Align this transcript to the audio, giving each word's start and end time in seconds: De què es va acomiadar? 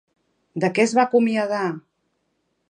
De 0.63 0.71
què 0.77 0.85
es 0.89 0.95
va 0.99 1.03
acomiadar? 1.03 1.63